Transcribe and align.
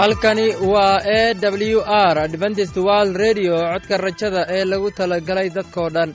halkani 0.00 0.46
waa 0.72 0.96
e 1.18 1.34
w 1.74 1.80
r 2.12 2.16
adventist 2.26 2.76
world 2.86 3.14
redio 3.24 3.54
codka 3.72 3.96
rajada 4.04 4.40
ee 4.56 4.64
lagu 4.72 4.88
talagalay 4.98 5.48
dadkoo 5.56 5.88
dhan. 5.96 6.10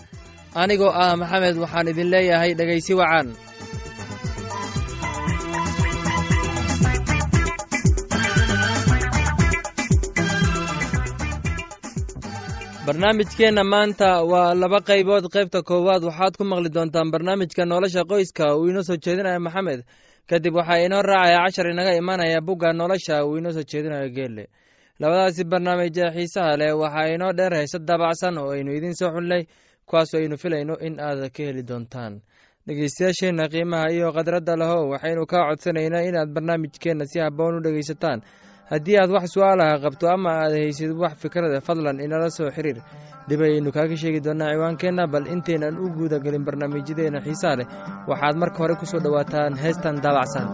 Anigoo 0.62 0.92
ah 1.04 1.14
maxamed 1.22 1.56
waxaan 1.64 1.92
idin 1.92 2.10
leeyahay 2.14 2.52
dhegaysi 2.60 2.94
wacan. 3.02 3.28
Barnaamijkeenna 12.86 13.64
maanta 13.64 14.08
waa 14.32 14.54
laba 14.62 14.80
qaybood. 14.90 15.26
Qaybta 15.36 15.60
koowaad 15.70 16.04
waxaad 16.10 16.34
ku 16.38 16.44
maqli 16.52 16.70
doontaan 16.76 17.12
barnaamijka 17.14 17.66
nolosha 17.66 18.04
qoyska. 18.12 18.46
Uu 18.58 18.68
inoo 18.70 18.84
soo 18.88 18.98
jeedinaya 19.06 19.40
maxamed 19.40 19.80
kadib 20.30 20.56
waxaa 20.56 20.80
inoo 20.86 21.02
raacaya 21.02 21.40
cashar 21.46 21.68
inaga 21.74 21.94
imanaya 22.02 22.42
bugga 22.42 22.74
nolosha 22.74 23.26
uu 23.26 23.38
inoo 23.38 23.52
soo 23.52 23.64
jeedinayo 23.72 24.10
geelle 24.16 24.46
labadaasi 25.00 25.44
barnaamij 25.52 25.98
ee 26.04 26.12
xiisaha 26.16 26.58
leh 26.60 26.72
waxaa 26.82 27.08
inoo 27.16 27.32
dheer 27.38 27.54
hayse 27.58 27.80
daabacsan 27.88 28.38
oo 28.38 28.50
aynu 28.56 28.72
idiin 28.78 28.96
soo 29.00 29.12
xullay 29.16 29.44
kuwaasoo 29.90 30.20
aynu 30.22 30.38
filayno 30.38 30.76
in 30.88 31.00
aad 31.00 31.30
ka 31.36 31.44
heli 31.48 31.64
doontaan. 31.70 32.14
Dhegeystayaasheenna 32.68 33.46
qiimaha 33.54 33.88
iyo 33.96 34.08
khadradda 34.16 34.56
lahow 34.62 34.90
waxaynu 34.94 35.26
kaa 35.32 35.44
codsanaynaa 35.50 36.02
inaad 36.10 36.30
barnaamijkeenna 36.36 37.06
si 37.06 37.20
habboon 37.20 37.56
u 37.58 37.62
dhegaysataan 37.66 38.20
haddii 38.72 38.98
aad 39.02 39.12
wax 39.16 39.26
su'aalaha 39.36 39.80
qabto 39.84 40.06
ama 40.16 40.30
aad 40.44 40.54
haysid 40.60 40.92
wax 41.04 41.14
fikrada 41.24 41.60
fadlan 41.68 42.00
inala 42.06 42.30
soo 42.38 42.50
xiriir. 42.56 42.80
Dib 43.30 43.42
ayaynu 43.42 43.72
kaaga 43.76 43.96
sheegi 44.02 44.20
doonnaa 44.26 44.52
ciwaankeenna 44.54 45.08
bal 45.14 45.26
intaynan 45.34 45.76
u 45.84 45.90
guuda 45.98 46.18
gelin 46.26 46.46
barnaamijyadeenna 46.48 47.20
xiisaha 47.26 47.56
leh. 47.60 47.68
Waxaad 48.10 48.36
marka 48.42 48.58
hore 48.64 48.76
ku 48.80 48.86
soo 48.86 49.00
dhowaataan 49.06 49.54
heestan 49.64 49.96
daabacsan 50.04 50.46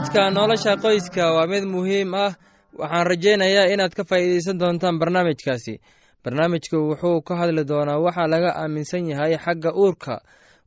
barnaamijka 0.00 0.30
nolosha 0.30 0.76
qoyska 0.76 1.32
waa 1.34 1.46
mid 1.46 1.64
muhiim 1.64 2.14
ah. 2.14 2.32
Waxaan 2.78 3.06
rajaynayaa 3.06 3.68
inaad 3.74 3.92
ka 3.94 4.04
faa'iidaysan 4.04 4.58
doontaan 4.58 4.98
barnaamijkaasi. 4.98 5.80
Barnaamijku 6.24 6.76
wuxuu 6.76 7.20
ka 7.22 7.36
hadli 7.36 7.64
doonaa 7.64 7.98
waxaa 8.00 8.26
laga 8.26 8.50
aaminsan 8.56 9.08
yahay 9.10 9.36
xagga 9.36 9.72
uurka. 9.74 10.20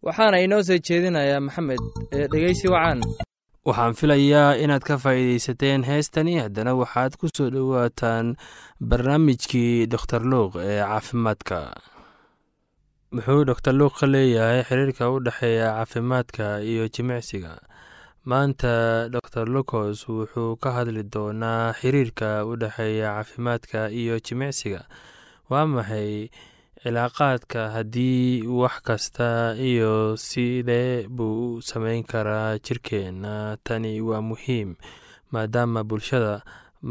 Waxaana 0.06 0.38
inoo 0.40 0.62
soo 0.64 0.78
jeedinayaa 0.78 1.40
maxamed 1.40 1.80
ee 2.12 2.28
dhegeysi 2.28 2.68
wacan. 2.68 3.02
Waxaan 3.66 3.94
filayaa 3.96 4.54
inaad 4.56 4.84
ka 4.84 4.98
faa'iidaysateen 4.98 5.84
heestani. 5.84 6.38
Haddana 6.40 6.76
waxaad 6.76 7.18
ku 7.18 7.28
soo 7.38 7.50
dhowaataan 7.50 8.36
barnaamijkii 8.90 9.88
doktor 9.88 10.22
luuq 10.22 10.56
ee 10.62 10.80
caafimaadka. 10.84 11.74
Muxuu 13.12 13.46
doktor 13.46 13.74
luuq 13.74 13.98
ka 14.00 14.08
leeyahay 14.08 14.64
xiriirka 14.64 15.10
u 15.10 15.20
dhexeeya 15.20 15.74
caafimaadka 15.74 16.62
iyo 16.62 16.88
jimicsiga 16.88 17.58
maanta 18.30 19.10
dor 19.12 19.48
lucos 19.56 20.08
wuxuu 20.08 20.56
ka 20.64 20.70
hadli 20.78 21.04
doonaa 21.14 21.74
xiriirka 21.80 22.30
u 22.50 22.56
dhexeeya 22.62 23.10
caafimaadka 23.16 23.80
iyo 23.92 24.16
jimicsiga. 24.26 24.82
Waa 25.50 25.66
maxay 25.68 26.30
cilaaqaadka 26.84 27.62
haddii 27.76 28.48
wax 28.48 28.76
kasta 28.88 29.30
iyo 29.70 30.16
sidee 30.18 31.08
buu 31.16 31.56
u 31.58 31.62
sameyn 31.70 32.04
karaa 32.12 32.58
jirkeenna 32.66 33.58
tani 33.64 33.94
waa 34.02 34.22
muhiim 34.30 34.76
maadaama 35.34 35.84
bulshada 35.84 36.34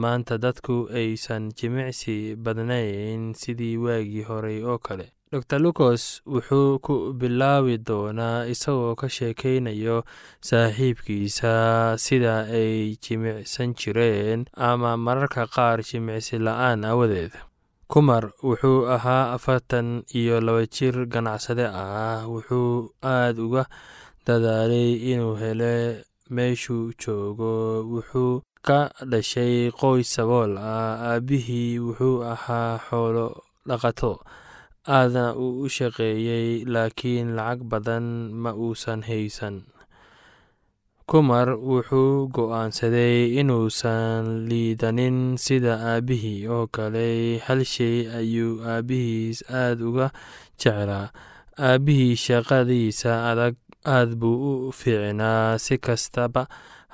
maanta 0.03 0.39
dadku 0.45 0.77
aysan 1.01 1.53
jimicsi 1.59 2.37
badnayn 2.45 3.33
sidii 3.41 3.77
waagii 3.85 4.23
horey 4.29 4.59
oo 4.65 4.79
kale 4.87 5.07
dor 5.33 5.61
lucos 5.65 6.03
wuxuu 6.33 6.79
ku 6.85 6.95
bilaabi 7.19 7.75
doonaa 7.89 8.45
isagoo 8.53 8.95
ka 9.01 9.09
sheekeynayo 9.17 9.97
saaxiibkiisa 10.49 11.53
sida 12.05 12.35
ay 12.59 12.97
jimicsan 13.05 13.73
jireen 13.81 14.41
ama 14.69 14.91
mararka 14.97 15.47
qaar 15.55 15.79
jimicsi 15.89 16.37
la'aan 16.47 16.85
awadeed. 16.85 17.33
Kumar 17.89 18.25
wuxuu 18.49 18.85
ahaa 18.95 19.33
afartan 19.37 19.89
iyo 20.21 20.37
laba 20.47 20.65
jir 20.75 20.95
ganacsade 21.13 21.65
ah 21.85 22.25
wuxuu 22.33 22.93
aad 23.15 23.37
uga 23.47 23.65
dadaalay 24.27 24.93
inuu 25.13 25.37
hele 25.43 25.75
meeshuu 26.35 26.93
joogo 27.01 27.53
wuxuu 27.93 28.43
ka 28.67 28.79
dhashay 29.11 29.71
qoys 29.81 30.09
sabool 30.15 30.53
ah 30.61 31.17
aabihii 31.17 31.79
wuxuu 31.87 32.17
ahaa 32.33 32.79
xoolo 32.89 33.27
dhaqato 33.69 34.13
aadna 34.87 35.35
uu 35.39 35.63
u 35.65 35.69
shaqeeyey 35.69 36.65
laakiin 36.75 37.35
lacag 37.39 37.61
badan 37.71 38.07
ma 38.43 38.51
uusan 38.55 39.03
haysan. 39.09 39.63
Kumar 41.07 41.49
wuxuu 41.55 42.29
go'aansaday 42.35 43.37
inuusan 43.41 44.49
liidanin 44.49 45.37
sida 45.45 45.75
aabbihii 45.93 46.47
oo 46.49 46.67
kale 46.67 47.39
hal 47.47 47.63
shay 47.75 48.09
ayuu 48.19 48.63
aabbihiis 48.65 49.45
aad 49.51 49.79
uga 49.89 50.07
jeclaa. 50.61 51.13
Aabbihii 51.59 52.17
shaqadiisa 52.17 53.13
adag 53.31 53.55
aad 53.85 54.11
buu 54.21 54.69
u 54.69 54.73
fiicnaa 54.73 55.59
si 55.65 55.79
kastaba 55.79 56.47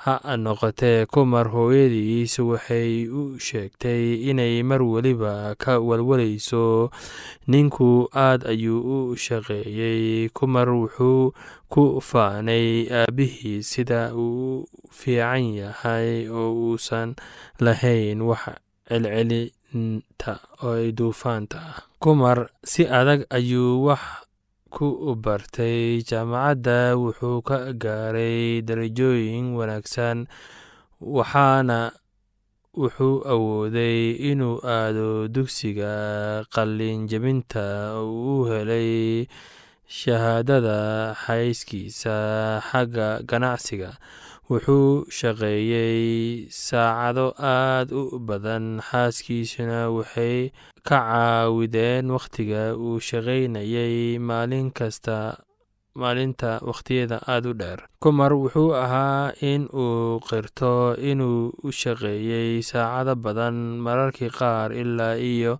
ha 0.03 0.15
noqotee 0.39 1.05
kumar 1.11 1.47
hooyadiis 1.51 2.39
waxay 2.39 3.07
u 3.11 3.35
sheegtay 3.47 4.03
inay 4.31 4.63
mar 4.63 4.79
weliba 4.83 5.55
ka 5.59 5.79
walwalayso. 5.79 6.87
Ninku 7.51 8.07
aad 8.15 8.47
ayuu 8.47 9.11
u 9.11 9.15
shaqeeyey. 9.25 10.29
Kumar 10.31 10.69
wuxuu 10.71 11.33
ku 11.73 11.83
faanay 12.09 12.87
aabbihii 12.87 13.59
sida 13.63 14.15
uu 14.15 14.63
fiican 14.91 15.51
yahay 15.59 16.27
oo 16.31 16.51
uusan 16.71 17.15
lahayn 17.59 18.21
wax 18.23 18.55
celcelinta 18.87 20.33
duufaanta 20.97 21.59
ah. 21.59 21.77
Kumar 21.99 22.47
si 22.63 22.87
adag 22.87 23.27
ayuu 23.29 23.83
wax 23.91 23.99
ku 24.75 24.87
bartay 25.23 26.01
jaamacadda 26.09 26.77
wuxuu 27.03 27.41
ka 27.47 27.57
gaaray 27.83 28.61
darajooyin 28.67 29.47
wanaagsan 29.57 30.17
waxaana 31.17 31.79
wuxuu 32.81 33.17
awooday 33.33 33.99
inuu 34.31 34.57
aado 34.75 35.27
dugsiga 35.35 35.93
qalin 36.53 37.07
jebinta 37.11 37.65
uu 38.03 38.45
helay 38.49 39.25
shahaadada 39.99 40.77
xayskiisa 41.25 42.15
xagga 42.69 43.07
ganacsiga 43.29 43.89
wuxuu 44.49 45.05
shaqeeyey 45.17 46.49
saacado 46.49 47.27
aad 47.37 47.91
u 47.91 48.19
badan. 48.27 48.65
Xaaskiisuna 48.89 49.79
waxay 49.97 50.51
ka 50.87 50.97
caawideen 51.09 52.09
wakhtiga 52.15 52.63
uu 52.75 52.97
shaqaynayay 53.09 54.17
maalin 54.29 54.71
kasta 54.77 55.17
maalinta 55.99 56.51
wakhtiyada 56.69 57.17
aada 57.27 57.49
u 57.51 57.53
dheer. 57.61 57.79
Kumar 58.03 58.31
wuxuu 58.33 58.71
ahaa 58.83 59.33
in 59.51 59.67
uu 59.83 60.19
qirto 60.29 60.95
inuu 61.11 61.51
u 61.67 61.69
shaqeeyey 61.81 62.61
saacado 62.69 63.13
badan 63.25 63.55
mararkii 63.85 64.29
qaar 64.39 64.71
ilaa 64.81 65.15
iyo 65.19 65.53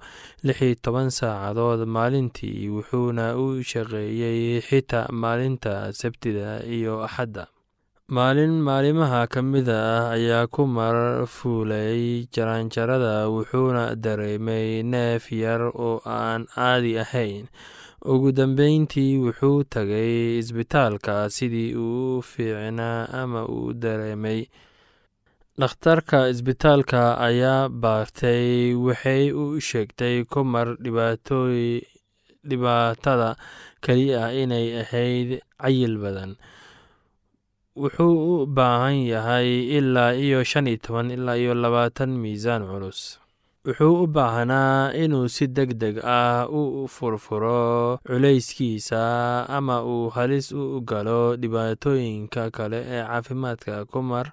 lix 0.45 0.61
iyo 0.61 0.75
toban 0.83 1.09
saacadood 1.19 1.83
maalintii 1.95 2.69
wuxuuna 2.75 3.35
u 3.43 3.59
shaqeeyey 3.71 4.61
xitaa 4.67 5.11
maalinta 5.21 5.91
sabtida 5.99 6.63
iyo 6.77 7.03
axadda 7.07 7.47
maalin 8.09 8.57
maalimaha 8.65 9.29
ka 9.29 9.41
mida 9.41 9.77
ah 9.77 10.11
ayaa 10.17 10.47
kumar 10.49 11.27
fuulay 11.29 12.25
jaraanjarada 12.35 13.29
wuxuuna 13.33 13.83
dareemay 14.05 14.81
neef 14.93 15.29
yar 15.31 15.61
oo 15.69 16.01
aan 16.05 16.47
caadi 16.55 16.93
ahayn. 17.03 17.45
Ugu 18.11 18.31
dambeyntii 18.39 19.13
wuxuu 19.25 19.61
tagay 19.75 20.41
isbitaalka 20.41 21.29
sidii 21.35 21.75
uu 21.85 22.21
fiicnaa 22.31 22.99
ama 23.21 23.45
uu 23.45 23.77
dareemay. 23.83 24.41
Dhakhtarka 25.59 26.19
isbitaalka 26.33 27.01
ayaa 27.29 27.69
baartay 27.69 28.73
waxay 28.73 29.23
u 29.43 29.61
sheegtay 29.69 30.15
kumar 30.25 30.67
dhibaatada 32.49 33.29
keliya 33.85 34.23
inay 34.41 34.67
ahayd 34.81 35.29
cayil 35.61 35.93
badan 36.01 36.31
wuxuu 37.75 38.43
u 38.43 38.45
baahan 38.45 39.05
yahay 39.05 39.77
ilaa 39.77 40.13
iyo 40.17 40.43
shan 40.43 40.67
iyo 40.67 40.77
toban 40.81 41.11
ilaa 41.11 41.37
iyo 41.37 41.53
labaatan 41.53 42.09
miisaan 42.21 42.65
culus. 42.67 43.19
Wuxuu 43.65 44.03
u 44.03 44.07
baahnaa 44.07 44.91
inuu 44.93 45.27
si 45.29 45.47
deg 45.47 45.73
deg 45.77 45.95
ah 46.03 46.47
u 46.49 46.87
furfuro 46.87 47.99
culayskiisa 48.07 49.45
ama 49.47 49.83
uu 49.83 50.09
halis 50.09 50.51
u 50.51 50.81
galo 50.81 51.35
dhibaatooyinka 51.37 52.51
kale 52.51 52.79
ee 52.87 53.03
caafimaadka. 53.05 53.85
Kumar 53.85 54.31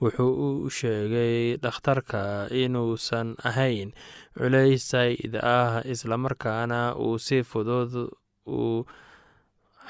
wuxuu 0.00 0.64
u 0.66 0.70
sheegay 0.70 1.56
dhakhtarka 1.56 2.46
inuusan 2.52 3.34
ahayn 3.48 3.90
culays 4.36 4.88
saa'id 4.92 5.34
ah 5.42 5.80
islamarkaana 5.84 6.94
uu 7.00 7.18
si 7.18 7.42
fudud 7.42 7.92
u 8.46 8.84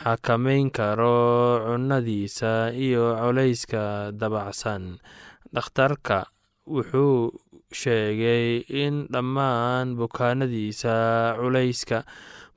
xakameyn 0.02 0.68
karo 0.70 1.60
cunnadiisa 1.66 2.72
iyo 2.76 3.16
culayska 3.20 4.12
dabacsan. 4.20 5.00
Dhakhtarka 5.54 6.18
wuxuu 6.68 7.32
sheegay 7.72 8.60
in 8.68 9.06
dhammaan 9.12 9.96
bukaanadiisa 9.96 10.94
culayska 11.40 12.04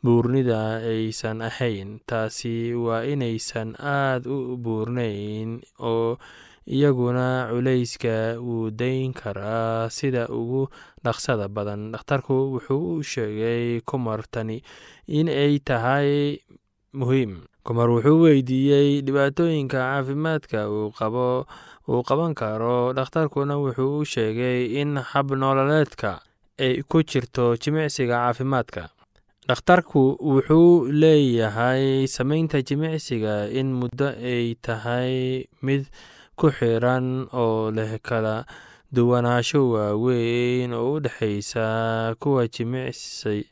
buurnida 0.03 0.83
aysan 0.83 1.39
ahayn. 1.49 1.99
Taasi 2.09 2.73
waa 2.75 3.03
inaysan 3.07 3.75
aad 3.79 4.27
u 4.27 4.57
buurnayn 4.59 5.61
oo 5.79 6.17
iyaguna 6.67 7.47
culayska 7.51 8.35
wuu 8.41 8.69
dayn 8.71 9.13
karaa 9.15 9.87
sida 9.89 10.27
ugu 10.27 10.67
dhaqsada 11.03 11.47
badan. 11.47 11.91
Dhakhtarku 11.95 12.35
wuxuu 12.59 12.99
u 12.99 13.03
sheegay 13.03 13.79
kumar 13.87 14.21
tani 14.27 14.59
in 15.07 15.27
ay 15.31 15.59
tahay 15.63 16.37
muhiim. 16.93 17.41
Kumar 17.63 17.89
wuxuu 17.89 18.21
weydiiyey 18.23 19.01
dhibaatooyinka 19.01 19.77
caafimaadka 19.77 20.69
uu 20.69 22.03
qaban 22.03 22.33
karo. 22.35 22.93
Dhakhtarkuna 22.93 23.57
wuxuu 23.57 23.99
u 23.99 24.05
sheegay 24.05 24.81
in 24.81 24.97
hab 24.97 25.31
nololeedka 25.31 26.19
ay 26.59 26.81
ku 26.89 27.03
jirto 27.03 27.55
jimicsiga 27.57 28.15
caafimaadka. 28.25 28.89
Dhakhtarku 29.47 30.17
wuxuu 30.21 30.89
leeyahay 30.91 32.07
sameynta 32.07 32.61
jimicsiga 32.61 33.49
in 33.49 33.73
muddo 33.73 34.09
ay 34.17 34.55
tahay 34.61 35.45
mid 35.61 35.85
ku 36.35 36.49
xiran 36.51 37.27
oo 37.33 37.71
leh 37.71 37.99
kala 38.01 38.45
duwanaansho 38.93 39.69
waaweyn. 39.73 40.73
Oo 40.73 40.93
u 40.97 40.99
dhexeysa 40.99 42.15
kuwa 42.19 42.47
jimicsi 42.47 43.45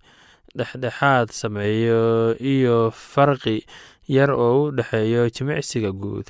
dhexdhexaad 0.58 1.30
sameeyo 1.42 2.36
iyo 2.40 2.92
farqi 2.92 3.66
yar 4.08 4.32
oo 4.32 4.64
u 4.68 4.72
dhexeeyo 4.78 5.30
jimicsiga 5.30 5.92
guud. 5.92 6.28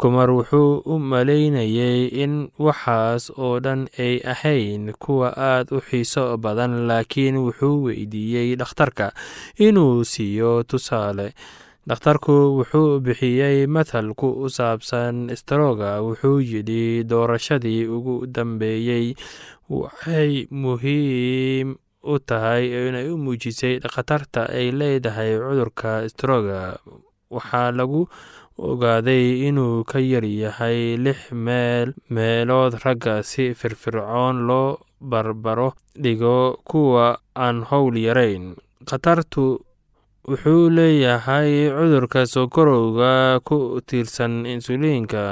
Kumar 0.00 0.30
wuxuu 0.32 0.80
u 0.92 0.98
malaynayay 0.98 2.08
in 2.24 2.48
waxaas 2.58 3.28
oo 3.36 3.60
dhan 3.60 3.84
ay 3.98 4.20
ahayn 4.32 4.92
kuwa 4.96 5.28
aad 5.36 5.68
u 5.76 5.80
xiiso 5.80 6.36
badan 6.40 6.86
laakiin 6.88 7.36
wuxuu 7.36 7.82
weydiiyey 7.84 8.56
dhakhtarka 8.56 9.12
inuu 9.60 10.04
siiyo 10.04 10.62
tusaale. 10.64 11.32
Dhakhtarku 11.88 12.32
wuxuu 12.58 13.00
bixiyey 13.04 13.66
mathal 13.66 14.12
ku 14.16 14.48
saabsan 14.48 15.28
strooga 15.36 16.00
wuxuu 16.00 16.40
yidhi 16.40 17.04
doorashadii 17.04 17.84
ugu 17.96 18.24
dambeeyey 18.26 19.14
waxay 19.68 20.46
muhiim 20.50 21.76
u 22.02 22.18
tahay 22.18 22.64
inay 22.88 23.06
u 23.12 23.16
muujisay 23.24 23.80
khatarta 23.94 24.48
ay 24.58 24.70
leedahay 24.72 25.36
cudurka 25.38 26.08
strooga 26.08 26.78
waxaa 27.30 27.70
lagu 27.78 28.08
ogaaday 28.58 29.48
inuu 29.48 29.84
ka 29.84 29.98
yar 30.00 30.24
yahay 30.24 30.96
lix 31.04 31.32
meel 31.32 31.94
meelood 32.10 32.74
ragga 32.84 33.22
si 33.22 33.54
firfircoon 33.54 34.36
loo 34.48 34.78
barbaro 35.00 35.72
dhigo 36.02 36.60
kuwa 36.68 37.18
aan 37.36 37.64
howl 37.70 37.96
yarayn. 37.96 38.56
Khatartu 38.88 39.44
wuxuu 40.30 40.70
leeyahay 40.70 41.52
cudurka 41.74 42.22
sokorowga 42.34 43.40
ku 43.48 43.80
tiirsan 43.88 44.46
insuliinka. 44.46 45.22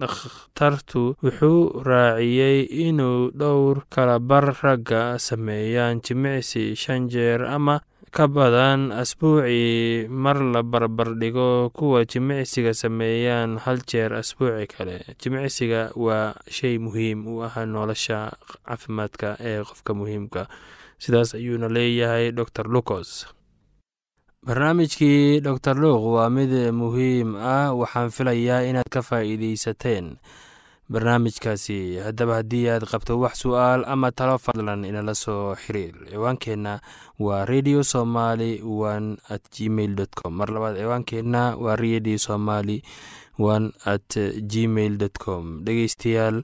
Dhakhtartu 0.00 1.14
wuxuu 1.22 1.82
raaciyey 1.86 2.66
inuu 2.90 3.30
dhowr 3.40 3.86
kalabar 3.94 4.50
ragga 4.62 5.18
sameeyaan 5.22 6.02
jimicsi 6.02 6.74
shan 6.74 7.06
jeer 7.12 7.46
ama 7.46 7.78
ka 8.10 8.26
badan 8.26 8.90
asbuucii 8.90 10.10
mar 10.10 10.42
la 10.42 10.62
barbar 10.66 11.14
dhigo 11.20 11.70
kuwa 11.70 12.02
jimicsiga 12.04 12.74
sameeyaan 12.74 13.58
hal 13.62 13.78
jeer 13.86 14.10
asbuuci 14.18 14.66
kale. 14.66 14.96
Jimicsiga 15.22 15.94
waa 15.94 16.34
shay 16.50 16.78
muhiim 16.82 17.22
u 17.30 17.42
ah 17.46 17.54
nolosha 17.66 18.34
caafimaadka 18.66 19.36
ee 19.38 19.62
qofka 19.62 19.94
muhiimka. 19.94 20.48
Sidaas 20.98 21.34
ayuuna 21.38 21.68
leeyahay 21.70 22.32
dor 22.34 22.50
lucos 22.68 23.30
barnaamijkii 24.46 25.40
dor 25.44 25.76
luuq 25.76 26.04
waa 26.16 26.30
mid 26.32 26.48
muhiim 26.72 27.36
ah 27.36 27.76
waxaan 27.76 28.08
filayaa 28.08 28.64
inaad 28.64 28.88
ka 28.88 29.02
faa'iideysateen 29.04 30.16
barnaamijkaasi. 30.88 32.00
Haddaba 32.00 32.40
haddii 32.40 32.68
aad 32.72 32.88
qabto 32.88 33.20
wax 33.20 33.44
su'aal 33.44 33.84
ama 33.86 34.08
talo 34.16 34.38
fadlan 34.40 34.84
inala 34.88 35.12
soo 35.14 35.52
xiriir 35.54 35.92
ciwaankeenna 36.10 36.80
waa 37.20 37.44
radio 37.44 37.82
somaly 37.84 38.62
one 38.64 39.20
at 39.28 39.44
gmail 39.52 39.92
com. 40.16 40.32
Mar 40.40 40.48
labaad 40.48 40.76
ciwaankeenna 40.80 41.56
waa 41.60 41.76
radio 41.76 42.16
somaly 42.18 42.80
one 43.38 43.70
at 43.84 44.08
gmail 44.52 44.96
com. 45.20 45.60
Dhegeystayaal 45.64 46.42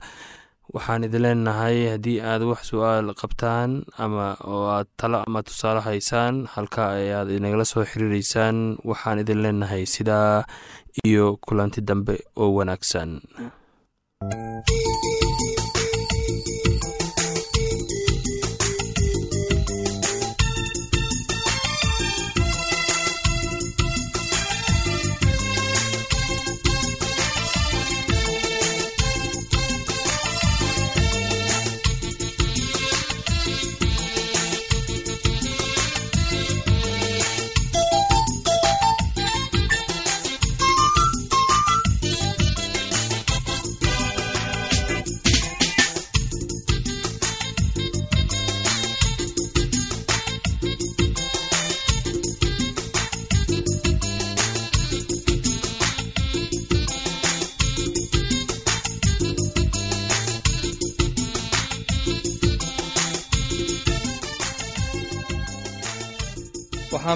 waxaan 0.75 1.05
idin 1.07 1.23
leenahay 1.25 1.77
haddii 1.93 2.19
aad 2.31 2.43
wax 2.51 2.61
su'aal 2.71 3.09
qabtaan 3.21 3.71
ama 4.05 4.27
oo 4.53 4.65
aad 4.77 4.89
talo 5.01 5.19
ama 5.27 5.41
tusaale 5.49 5.81
haysaan 5.89 6.35
halka 6.55 6.83
ayaad 6.99 7.29
inagala 7.37 7.65
soo 7.73 7.85
xiriireysaan 7.91 8.57
waxaan 8.91 9.19
idin 9.23 9.43
leenahay 9.45 9.85
sidaa 9.95 10.33
iyo 11.09 11.27
kulanti 11.47 11.81
dambe 11.89 12.15
oo 12.43 12.51
wanaagsan 12.59 13.11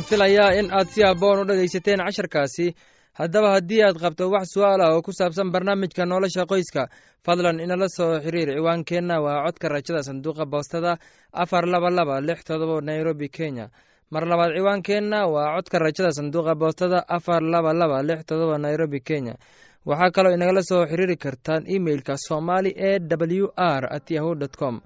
waxaan 0.01 0.09
filayaa 0.09 0.59
in 0.59 0.71
aad 0.73 0.89
si 0.89 1.03
aboon 1.05 1.39
u 1.41 1.45
dhegaysateen 1.45 2.01
casharkaasi. 2.01 2.75
Haddaba 3.19 3.51
haddii 3.57 3.83
aad 3.85 3.99
qabto 4.01 4.31
wax 4.31 4.49
su'aal 4.55 4.81
ah 4.81 4.95
oo 4.95 5.03
ku 5.03 5.13
saabsan 5.13 5.51
barnaamijka 5.53 6.07
nolosha 6.07 6.47
qoyska 6.47 6.89
fadlan 7.25 7.61
inala 7.61 7.89
soo 7.89 8.21
xiriir 8.25 8.49
ciwaankeenna. 8.57 9.21
Waa 9.21 9.45
codka 9.47 9.69
rajada 9.69 10.03
sanduuqa 10.03 10.47
boostada 10.47 10.97
afar 11.33 11.67
laba 11.67 11.91
laba 11.91 12.21
lix 12.21 12.45
todoba 12.45 12.81
nairobi 12.81 13.29
kenya. 13.29 13.69
Mar 14.11 14.25
labaad 14.27 14.53
ciwaankeenna 14.57 15.27
waa 15.29 15.55
codka 15.57 15.79
rajada 15.79 16.13
sanduuqa 16.13 16.55
boostada 16.55 17.05
afar 17.09 17.43
laba 17.43 17.73
laba 17.73 18.03
lix 18.03 18.25
todoba 18.25 18.59
nairobi 18.59 19.01
kenya. 19.01 19.35
Waxaa 19.87 20.11
kaloo 20.11 20.33
inagala 20.33 20.63
soo 20.63 20.87
xiriiri 20.87 21.17
kartaan 21.17 21.65
emeilka 21.67 22.17
somali 22.17 22.71
e 22.77 22.99
w 23.01 23.49
r 23.57 23.85
at 23.97 24.11
yahu 24.11 24.35
dt 24.35 24.57
com 24.57 24.81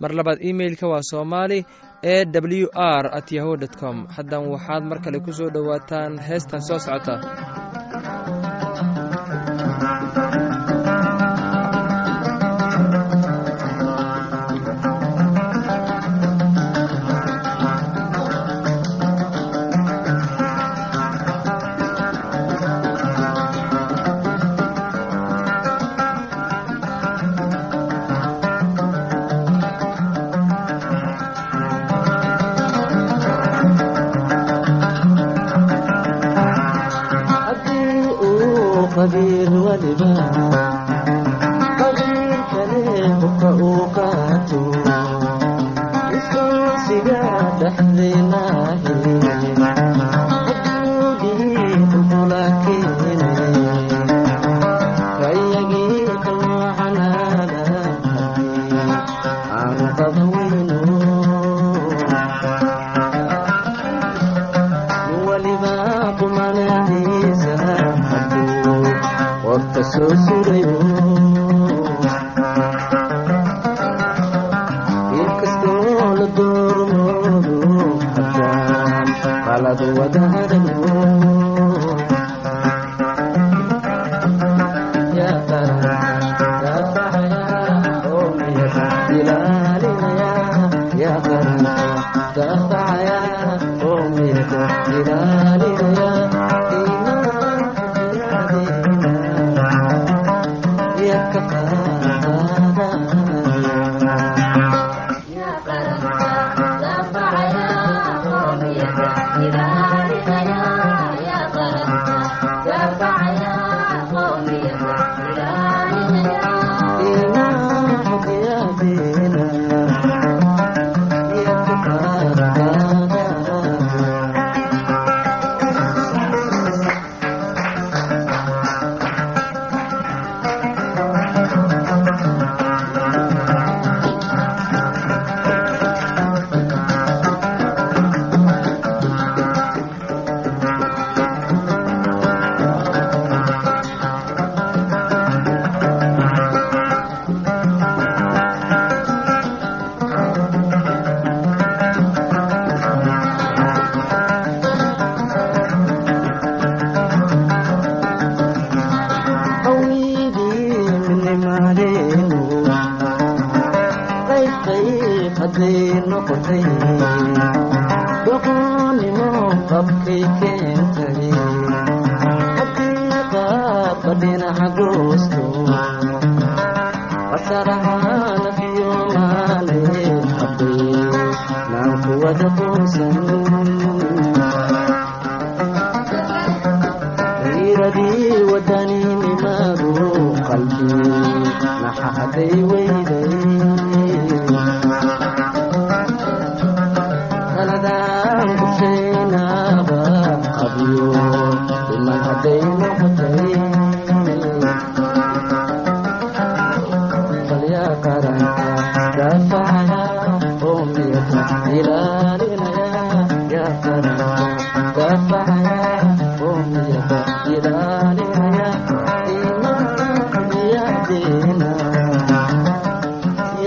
mar 0.00 0.10
labaad 0.18 0.38
imeilka 0.50 0.88
waa 0.92 1.02
somali 1.02 1.64
e 2.02 2.24
w 2.24 2.68
r 2.74 3.04
at 3.18 3.28
yahu 3.32 3.56
com. 3.80 4.06
Haddan 4.16 4.44
waxaad 4.52 4.82
mar 4.90 4.98
kale 5.04 5.18
ku 5.20 5.32
soo 5.32 5.50
dhowaataan 5.54 6.18
heestan 6.28 6.60
soo 6.68 6.78
socota 6.78 7.14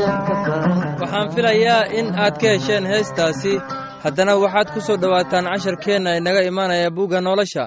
waxaan 0.02 1.30
filayaa 1.36 1.84
in 2.00 2.08
aad 2.26 2.36
ka 2.42 2.48
hesheen 2.56 2.86
heestaasi. 2.94 3.54
Haddana 4.04 4.34
waxaad 4.44 4.68
ku 4.74 4.80
soo 4.82 4.98
dhowaataan 4.98 5.46
casharkeenna 5.54 6.16
inaga 6.20 6.42
imaanaya 6.44 6.90
bugga 6.98 7.20
nolosha. 7.22 7.66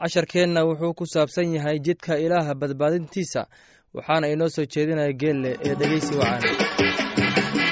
Casharkeenna 0.00 0.60
wuxuu 0.68 0.94
ku 0.98 1.04
saabsan 1.06 1.54
yahay 1.56 1.78
jidka 1.86 2.14
ilaaha 2.24 2.54
badbaadintiisa 2.60 3.42
waxaana 3.96 4.26
inoo 4.34 4.48
soo 4.54 4.66
jeedinaya 4.74 5.12
geelle 5.22 5.50
ee 5.66 5.74
dhegeysi 5.80 6.14
wacan 6.20 7.63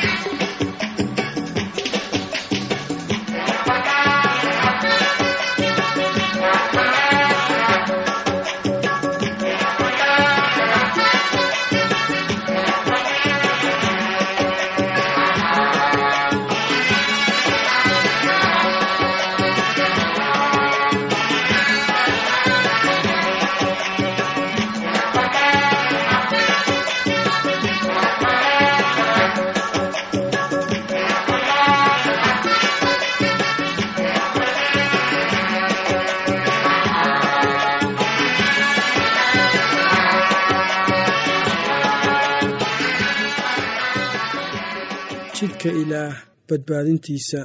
ilaah 45.81 46.15
badbaadintiisa. 46.49 47.41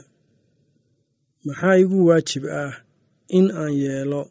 Maxaa 1.46 1.78
igu 1.82 1.98
waajib 2.08 2.44
ah 2.62 2.74
in 3.38 3.48
aan 3.62 3.74
yeelo 3.84 4.22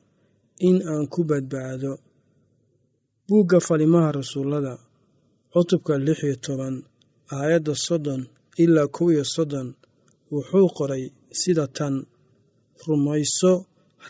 in 0.68 0.76
aan 0.90 1.04
ku 1.12 1.20
badbaado? 1.30 1.92
Buugga 3.28 3.58
falimaha 3.66 4.08
rasuullada 4.18 4.74
cutubka 5.52 5.94
lix 6.06 6.18
iyo 6.26 6.36
toban 6.44 6.74
aayadda 7.34 7.74
soddon 7.86 8.22
ilaa 8.62 8.88
kow 8.96 9.08
iyo 9.14 9.24
soddon 9.34 9.68
wuxuu 10.32 10.68
qoray 10.76 11.04
sida 11.40 11.64
tan 11.76 11.94
rumayso 12.86 13.52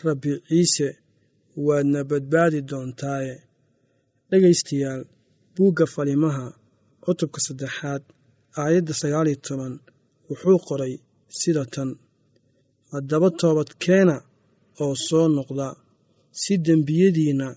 rabbi 0.03 0.31
ciise 0.47 0.87
waadna 1.65 1.99
badbaadi 2.09 2.59
doontaaye. 2.69 3.35
Dhegaystayaal 4.29 5.01
buugga 5.55 5.85
falimaha 5.93 6.45
cutubka 7.03 7.39
saddexaad 7.45 8.03
aayadda 8.61 8.93
sagaal 9.01 9.27
iyo 9.31 9.39
toban 9.47 9.73
wuxuu 10.29 10.57
qoray 10.67 10.93
sida 11.39 11.63
tan 11.73 11.89
haddaba 12.91 13.27
toobadkeena 13.39 14.15
oo 14.83 14.93
soo 15.07 15.27
noqda 15.35 15.67
si 16.41 16.53
dembiyadiinna 16.65 17.47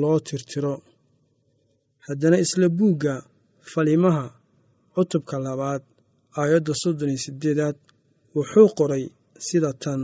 loo 0.00 0.18
tirtiro. 0.26 0.74
Haddana 2.06 2.36
isla 2.44 2.66
buugga 2.78 3.14
falimaha 3.70 4.24
cutubka 4.94 5.36
labaad 5.46 5.82
aayadda 6.40 6.72
soddon 6.82 7.10
iyo 7.12 7.20
siddeedaad 7.26 7.76
wuxuu 8.36 8.68
qoray 8.78 9.04
sida 9.46 9.70
tan 9.82 10.00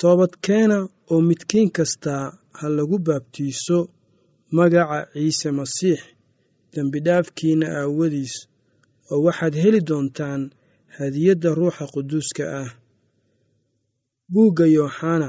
toobadkeena 0.00 0.78
oo 1.12 1.20
midkiin 1.28 1.68
kastaa 1.76 2.24
ha 2.58 2.66
lagu 2.76 2.96
baabtiiso 3.06 3.78
magaca 4.56 4.98
ciise 5.12 5.48
masiix 5.58 6.00
dembidhaafkiinna 6.72 7.66
aawadiis 7.80 8.34
oo 9.12 9.20
waxaad 9.26 9.54
heli 9.62 9.80
doontaan 9.88 10.42
hadiyadda 10.96 11.48
ruuxa 11.58 11.84
quduuska 11.94 12.44
ah. 12.62 12.70
Buugga 14.32 14.64
yooxana 14.76 15.28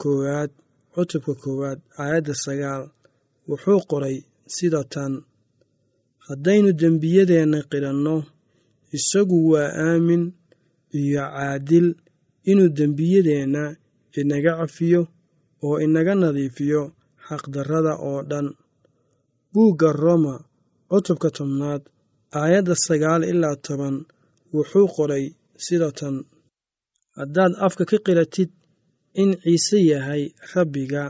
koowaad 0.00 0.50
cutubka 0.94 1.32
koowaad 1.42 1.78
aayadda 2.02 2.34
sagaal 2.44 2.82
wuxuu 3.48 3.80
qoray 3.90 4.16
sida 4.54 4.80
tan 4.94 5.12
haddaynu 6.26 6.70
dembiyadeenna 6.80 7.58
qidhanno 7.70 8.16
isagu 8.96 9.38
waa 9.52 9.70
aamin 9.86 10.22
iyo 10.98 11.22
caadil 11.34 11.86
inuu 12.50 12.70
dembiyadeenna 12.78 13.62
inaga 14.20 14.52
cafiyo 14.60 15.00
oo 15.64 15.76
inaga 15.84 16.12
nadiifiyo 16.22 16.80
xaqdarrada 17.26 17.92
oo 18.08 18.20
dhan. 18.30 18.46
Buugga 19.52 19.88
roma 20.02 20.34
cutubka 20.90 21.28
tobnaad 21.36 21.82
aayadda 22.40 22.74
sagaal 22.86 23.22
ilaa 23.32 23.56
toban 23.66 23.96
wuxuu 24.54 24.86
qoray 24.96 25.24
sida 25.64 25.88
tan. 25.98 26.16
Haddaad 27.18 27.52
afka 27.66 27.84
ka 27.90 27.98
qiratid 28.06 28.50
in 29.22 29.30
ciise 29.42 29.78
yahay 29.92 30.22
rabbiga 30.54 31.02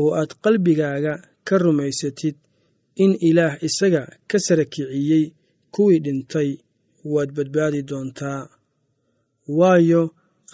oo 0.00 0.10
aad 0.20 0.30
qalbigaaga 0.44 1.14
ka 1.46 1.54
rumaysatid 1.64 2.36
in 3.02 3.12
ilaah 3.28 3.54
isaga 3.68 4.02
ka 4.30 4.38
sara 4.46 4.64
kiciyey 4.72 5.24
kuwii 5.74 6.00
dhintay 6.04 6.50
waad 7.12 7.30
badbaadi 7.36 7.80
doontaa. 7.90 8.42
Waayo 9.58 10.02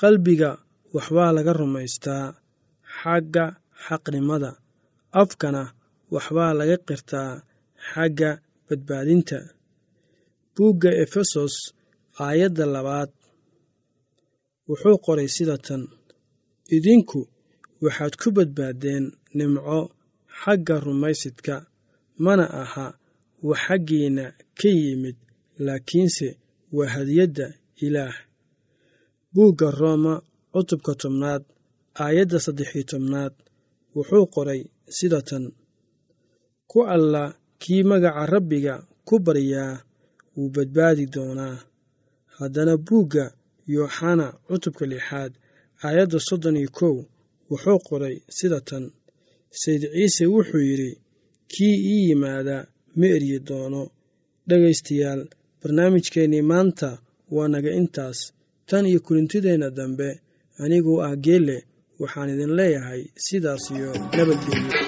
qalbiga 0.01 0.51
waxbaa 0.95 1.31
laga 1.37 1.53
rumaystaa 1.61 2.27
xagga 2.99 3.45
xaqnimada. 3.85 4.51
Afkana 5.23 5.63
waxbaa 6.15 6.53
laga 6.59 6.77
qirtaa 6.89 7.31
xagga 7.91 8.31
badbaadinta 8.69 9.39
buugga 10.55 10.91
efesos 11.05 11.55
aayadda 12.25 12.65
labaad. 12.75 13.11
Wuxuu 14.69 14.97
qoray 15.05 15.29
sida 15.37 15.57
tan 15.67 15.83
idinku 16.77 17.21
waxaad 17.85 18.15
ku 18.21 18.29
badbaaddeen 18.37 19.05
nimco 19.37 19.79
xagga 20.41 20.77
rumaysidka 20.87 21.55
mana 22.25 22.45
aha 22.63 22.87
wax 23.49 23.59
xaggiinna 23.67 24.25
ka 24.59 24.69
yimid 24.81 25.17
laakiinse 25.67 26.29
waa 26.77 26.91
hadiyadda 26.95 27.47
ilaah. 27.87 28.17
Buugga 29.35 29.69
rooma 29.81 30.15
cutubka 30.53 30.93
tobnaad 31.03 31.43
aayadda 32.03 32.39
saddex-iyo 32.45 32.85
tobnaad 32.93 33.35
wuxuu 33.97 34.27
qoray 34.35 34.61
sida 34.97 35.21
tan 35.29 35.45
ku 36.71 36.79
alla 36.95 37.23
kii 37.63 37.83
magaca 37.91 38.23
rabbiga 38.35 38.75
ku 39.09 39.15
baryaa 39.27 39.73
wuu 40.37 40.49
badbaadi 40.55 41.07
doonaa. 41.15 41.57
Haddana 42.39 42.77
buugga 42.77 43.25
yooxana 43.75 44.27
cutubka 44.49 44.85
lixaad 44.93 45.33
aayadda 45.85 46.19
soddon 46.29 46.57
iyo 46.57 46.71
kow 46.79 46.97
wuxuu 47.51 47.79
qoray 47.89 48.17
sida 48.37 48.61
tan. 48.69 48.85
Sayd 49.61 49.83
ciise 49.93 50.25
wuxuu 50.27 50.63
yidhi 50.69 50.91
kii 51.53 51.77
ii 51.93 52.09
yimaada 52.09 52.57
ma 52.99 53.07
eryi 53.17 53.39
doono. 53.49 53.83
Dhegaystayaal 54.49 55.23
barnaamijkeennii 55.63 56.43
maanta 56.51 56.91
waa 57.35 57.49
naga 57.49 57.71
intaas. 57.81 58.19
Tan 58.69 58.87
iyo 58.87 59.01
kulintideenna 59.01 59.71
dambe 59.71 60.09
anigoo 60.63 61.01
ah 61.07 61.17
geelle 61.25 61.57
waxaan 62.01 62.31
idin 62.35 62.53
leeyahay 62.59 63.03
sidaas 63.25 63.65
iyo 63.71 63.91
nabadgelyo 64.17 64.84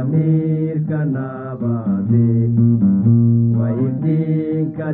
amiirka 0.00 1.00
nabade 1.14 2.28
waa 3.58 3.72
iftiinka 3.86 4.86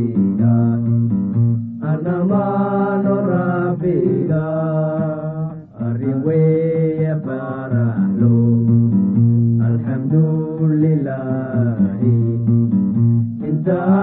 rabbiga 0.00 0.56
anamano 1.92 3.14
rabbiga 3.30 4.44
arriweye 5.86 7.10
faralo 7.24 8.36
alhamdulillahi 9.68 12.16
intaanirano 13.48 13.99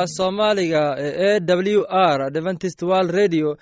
afka 0.00 0.06
soomaaliga 0.16 0.96
ee 0.98 1.36
e 1.36 1.40
w 1.46 1.84
r 1.88 2.22
adventist 2.22 2.82
world 2.82 3.10
radio 3.10 3.56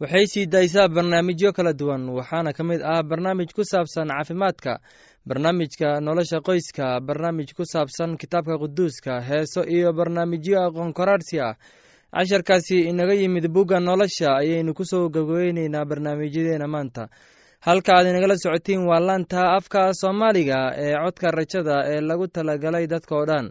waxay 0.00 0.26
sii 0.26 0.46
daysaa 0.46 0.88
barnaamijyo 0.88 1.52
kala 1.52 1.72
duwan 1.72 2.08
waxaana 2.08 2.52
ka 2.52 2.64
mid 2.64 2.80
ah 2.82 3.02
barnaamij 3.02 3.50
ku 3.54 3.64
saabsan 3.64 4.08
caafimaadka 4.08 4.78
barnaamijka 5.26 6.00
nolosha 6.00 6.40
qoyska 6.40 7.00
barnaamij 7.00 7.52
ku 7.56 7.64
saabsan 7.64 8.16
kitaabka 8.16 8.58
quduuska 8.58 9.20
heeso 9.20 9.64
iyo 9.64 9.92
barnaamijyo 9.92 10.62
aqoon 10.66 10.92
koraarsi 10.92 11.40
ah. 11.40 11.54
Casharkaasi 12.12 12.78
inaga 12.90 13.14
yimid 13.14 13.48
bugga 13.48 13.80
nolosha 13.80 14.36
ayaynu 14.38 14.74
ku 14.74 14.84
soo 14.84 15.08
gabageyneynaa 15.08 15.84
barnaamijyadeena 15.84 16.66
maanta. 16.68 17.08
Halka 17.60 17.92
aad 17.94 18.06
inagala 18.06 18.36
socotiin 18.36 18.86
waa 18.86 19.00
laanta 19.00 19.52
afka 19.58 19.92
soomaaliga 19.94 20.74
ee 20.76 20.94
codka 21.04 21.30
rajada 21.30 21.76
ee 21.86 22.00
lagu 22.00 22.26
talagalay 22.28 22.86
dadkao 22.86 23.26
dhan 23.26 23.50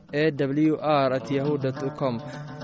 e 0.13 0.31
w 0.31 0.75
r 0.81 1.13
at 1.17 1.27
yahu 1.37 1.53
com. 1.99 2.15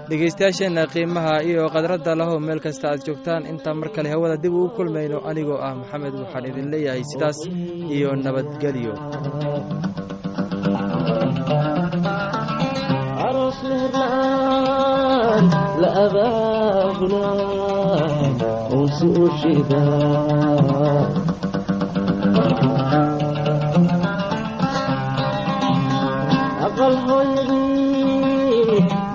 Dhegeystayaasheenna 0.09 0.83
qiimaha 0.93 1.43
iyo 1.43 1.67
khadradda 1.73 2.15
lahow 2.19 2.39
meel 2.39 2.59
kasta 2.65 2.85
aad 2.91 3.01
joogtaan 3.07 3.43
intaan 3.51 3.77
mar 3.81 3.89
kale 3.95 4.09
hawada 4.13 4.37
dib 4.43 4.53
ugu 4.53 4.69
kulmayno 4.77 5.17
anigoo 5.29 5.59
ah 5.67 5.73
maxamed 5.79 6.13
waxaan 6.21 6.45
idin 6.49 6.67
leeyahay 6.73 7.03
sidaas 7.11 7.39
iyo 7.95 8.09
nabadgelyo 8.25 8.93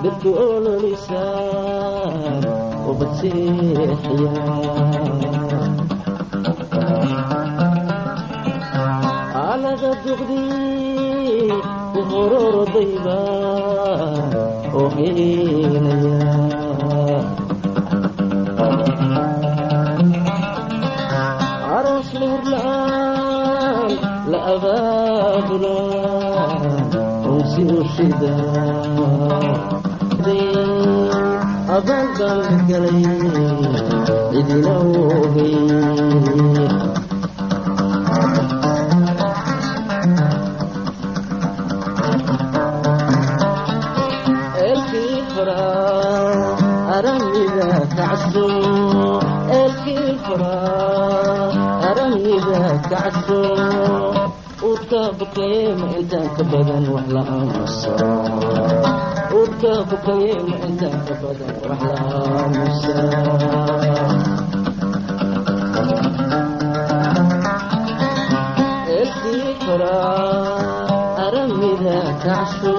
dadku 0.03 0.29
ololisaa 0.47 2.03
ubad 2.91 3.11
seexiya 3.19 4.33
aalada 9.43 9.91
duqdii 10.03 11.51
ku 11.93 11.99
hororodayba 12.11 13.17
oo 14.79 14.87
heynaya 14.95 16.31
aroos 21.77 22.09
meherlaan 22.19 23.91
la 24.31 24.39
abaabulaa 24.53 26.02
unsi 27.63 27.75
u 27.79 27.83
shidaa 27.95 29.53
abaan 31.75 32.07
baan 32.19 32.59
galay 32.69 33.03
cidina 34.31 34.73
ogey 35.21 36.63
eelkii 44.65 45.17
faraa 45.33 46.55
aramida 46.97 47.69
kacso 47.97 48.45
eelkii 49.57 50.11
faraa 50.25 51.47
aramida 51.89 52.61
kacso 52.91 53.39
urka 54.83 55.01
bukayeema 55.19 55.87
intaan 55.99 56.27
ka 56.35 56.43
badan 56.51 56.83
wax 56.93 57.07
la 57.15 57.21
aamusa 57.35 57.91
urka 59.39 59.73
bukayeema 59.89 60.55
intaan 60.67 60.99
ka 61.07 61.13
badan 61.23 61.55
wax 61.69 61.79
la 61.87 61.95
aamusa 62.35 64.03
elkii 68.99 69.53
koraa 69.65 70.57
aramida 71.25 71.97
kacsho 72.25 72.75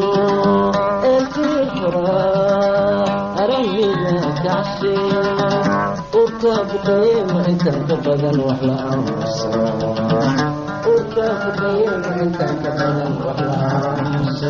elkii 1.12 1.64
koraa 1.76 3.04
aramida 3.42 4.14
kacshe 4.44 4.94
urka 6.22 6.52
bukayeema 6.70 7.40
intaan 7.52 7.80
ka 7.88 7.96
badan 8.04 8.38
wax 8.46 8.60
la 8.68 8.76
aamusa 8.90 9.48
urka 11.44 11.68
bukayeema 11.68 12.10
intaan 12.24 12.56
ka 12.62 12.70
badan 12.76 13.12
wax 13.20 14.44